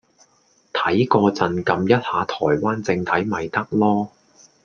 [0.73, 4.09] 睇個陣㩒一下台灣正體咪得囉